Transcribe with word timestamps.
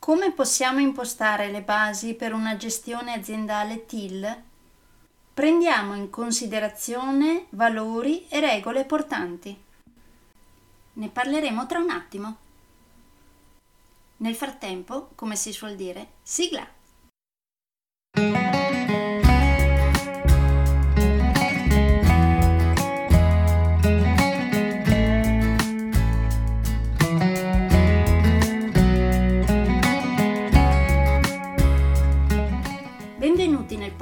Come 0.00 0.32
possiamo 0.32 0.80
impostare 0.80 1.50
le 1.50 1.60
basi 1.60 2.14
per 2.14 2.32
una 2.32 2.56
gestione 2.56 3.12
aziendale 3.12 3.84
TIL? 3.84 4.42
Prendiamo 5.34 5.94
in 5.94 6.08
considerazione 6.08 7.48
valori 7.50 8.26
e 8.28 8.40
regole 8.40 8.86
portanti. 8.86 9.62
Ne 10.94 11.08
parleremo 11.10 11.66
tra 11.66 11.80
un 11.80 11.90
attimo. 11.90 12.36
Nel 14.16 14.34
frattempo, 14.34 15.10
come 15.14 15.36
si 15.36 15.52
suol 15.52 15.76
dire, 15.76 16.12
sigla! 16.22 16.79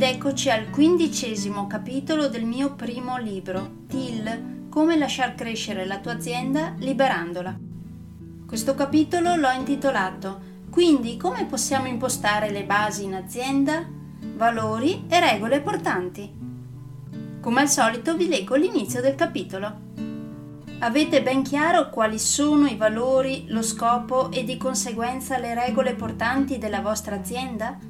Ed 0.00 0.06
eccoci 0.14 0.48
al 0.48 0.70
quindicesimo 0.70 1.66
capitolo 1.66 2.28
del 2.28 2.46
mio 2.46 2.74
primo 2.74 3.18
libro, 3.18 3.84
TIL, 3.86 4.68
come 4.70 4.96
lasciar 4.96 5.34
crescere 5.34 5.84
la 5.84 5.98
tua 5.98 6.12
azienda 6.12 6.74
liberandola. 6.78 7.54
Questo 8.46 8.74
capitolo 8.74 9.34
l'ho 9.34 9.50
intitolato 9.50 10.40
Quindi 10.70 11.18
come 11.18 11.44
possiamo 11.44 11.86
impostare 11.86 12.50
le 12.50 12.64
basi 12.64 13.04
in 13.04 13.14
azienda, 13.14 13.86
valori 14.36 15.04
e 15.06 15.20
regole 15.20 15.60
portanti. 15.60 16.32
Come 17.38 17.60
al 17.60 17.68
solito 17.68 18.16
vi 18.16 18.28
leggo 18.28 18.54
l'inizio 18.54 19.02
del 19.02 19.16
capitolo. 19.16 19.80
Avete 20.78 21.22
ben 21.22 21.42
chiaro 21.42 21.90
quali 21.90 22.18
sono 22.18 22.66
i 22.66 22.76
valori, 22.76 23.44
lo 23.48 23.60
scopo 23.60 24.30
e 24.30 24.44
di 24.44 24.56
conseguenza 24.56 25.36
le 25.36 25.52
regole 25.52 25.92
portanti 25.92 26.56
della 26.56 26.80
vostra 26.80 27.16
azienda? 27.16 27.89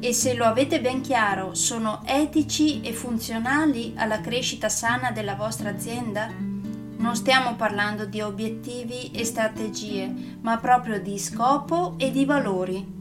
E 0.00 0.12
se 0.12 0.34
lo 0.34 0.44
avete 0.44 0.80
ben 0.80 1.00
chiaro 1.00 1.54
sono 1.54 2.02
etici 2.04 2.80
e 2.82 2.92
funzionali 2.92 3.94
alla 3.96 4.20
crescita 4.20 4.68
sana 4.68 5.10
della 5.10 5.34
vostra 5.34 5.70
azienda? 5.70 6.30
Non 6.96 7.16
stiamo 7.16 7.54
parlando 7.54 8.06
di 8.06 8.20
obiettivi 8.20 9.10
e 9.10 9.24
strategie, 9.24 10.38
ma 10.40 10.58
proprio 10.58 11.00
di 11.00 11.18
scopo 11.18 11.94
e 11.98 12.10
di 12.10 12.24
valori. 12.24 12.92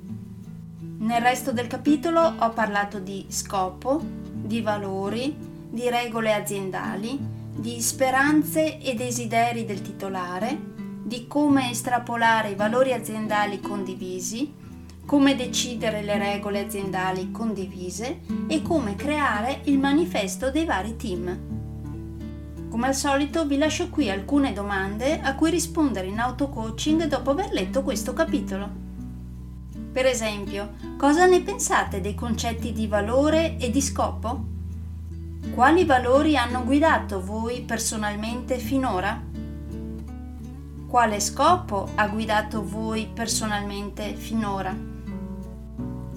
Nel 0.99 1.21
resto 1.21 1.51
del 1.51 1.67
capitolo 1.67 2.33
ho 2.37 2.49
parlato 2.51 2.99
di 2.99 3.25
scopo, 3.29 4.01
di 4.01 4.61
valori, 4.61 5.35
di 5.69 5.89
regole 5.89 6.33
aziendali, 6.33 7.17
di 7.55 7.79
speranze 7.81 8.79
e 8.79 8.93
desideri 8.93 9.65
del 9.65 9.81
titolare, 9.81 10.57
di 11.03 11.27
come 11.27 11.69
estrapolare 11.69 12.49
i 12.49 12.55
valori 12.55 12.93
aziendali 12.93 13.59
condivisi, 13.59 14.53
come 15.05 15.35
decidere 15.35 16.01
le 16.01 16.17
regole 16.17 16.61
aziendali 16.61 17.31
condivise 17.31 18.21
e 18.47 18.61
come 18.61 18.95
creare 18.95 19.61
il 19.65 19.77
manifesto 19.77 20.49
dei 20.49 20.65
vari 20.65 20.95
team. 20.95 21.39
Come 22.69 22.87
al 22.87 22.95
solito 22.95 23.45
vi 23.45 23.57
lascio 23.57 23.89
qui 23.89 24.09
alcune 24.09 24.53
domande 24.53 25.19
a 25.21 25.35
cui 25.35 25.51
rispondere 25.51 26.07
in 26.07 26.19
auto-coaching 26.19 27.05
dopo 27.05 27.31
aver 27.31 27.51
letto 27.51 27.83
questo 27.83 28.13
capitolo. 28.13 28.81
Per 29.91 30.05
esempio, 30.07 30.71
cosa 30.97 31.27
ne 31.27 31.41
pensate 31.41 32.01
dei 32.01 32.15
concetti 32.15 32.71
di 32.71 32.87
valore 32.87 33.57
e 33.57 33.69
di 33.69 33.81
scopo? 33.81 34.45
Quali 35.53 35.85
valori 35.85 36.35
hanno 36.35 36.63
guidato 36.63 37.21
voi 37.23 37.61
personalmente 37.61 38.57
finora? 38.57 39.32
Quale 40.93 41.19
scopo 41.19 41.89
ha 41.95 42.07
guidato 42.07 42.63
voi 42.63 43.09
personalmente 43.11 44.13
finora? 44.13 44.77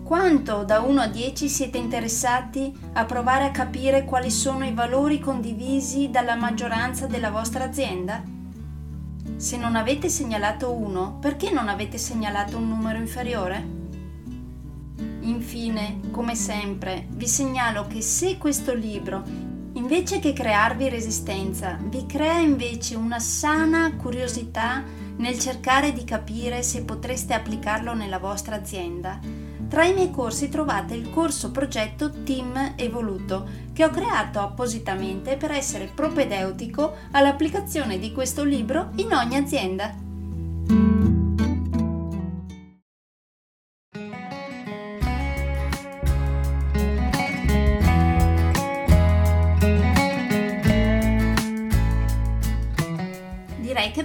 Quanto 0.04 0.64
da 0.64 0.80
1 0.80 1.00
a 1.00 1.06
10 1.06 1.48
siete 1.48 1.78
interessati 1.78 2.78
a 2.92 3.06
provare 3.06 3.46
a 3.46 3.52
capire 3.52 4.04
quali 4.04 4.30
sono 4.30 4.66
i 4.66 4.74
valori 4.74 5.18
condivisi 5.18 6.10
dalla 6.10 6.34
maggioranza 6.34 7.06
della 7.06 7.30
vostra 7.30 7.64
azienda? 7.64 8.22
Se 9.36 9.56
non 9.56 9.76
avete 9.76 10.10
segnalato 10.10 10.70
uno, 10.70 11.16
perché 11.22 11.50
non 11.50 11.68
avete 11.70 11.96
segnalato 11.96 12.58
un 12.58 12.68
numero 12.68 12.98
inferiore? 12.98 13.66
Infine, 15.20 16.00
come 16.10 16.34
sempre, 16.34 17.06
vi 17.12 17.26
segnalo 17.26 17.86
che 17.86 18.02
se 18.02 18.36
questo 18.36 18.74
libro, 18.74 19.22
invece 19.76 20.18
che 20.18 20.32
crearvi 20.32 20.88
resistenza, 20.88 21.78
vi 21.80 22.04
crea 22.06 22.38
invece 22.38 22.96
una 22.96 23.18
sana 23.18 23.94
curiosità 23.96 24.82
nel 25.16 25.38
cercare 25.38 25.92
di 25.92 26.04
capire 26.04 26.62
se 26.62 26.82
potreste 26.82 27.34
applicarlo 27.34 27.94
nella 27.94 28.18
vostra 28.18 28.56
azienda, 28.56 29.18
tra 29.68 29.84
i 29.84 29.94
miei 29.94 30.10
corsi 30.10 30.48
trovate 30.48 30.94
il 30.94 31.10
corso 31.10 31.50
progetto 31.50 32.22
Team 32.22 32.74
Evoluto 32.76 33.48
che 33.72 33.84
ho 33.84 33.90
creato 33.90 34.40
appositamente 34.40 35.36
per 35.36 35.50
essere 35.50 35.90
propedeutico 35.92 36.94
all'applicazione 37.12 37.98
di 37.98 38.12
questo 38.12 38.44
libro 38.44 38.90
in 38.96 39.12
ogni 39.12 39.36
azienda. 39.36 40.05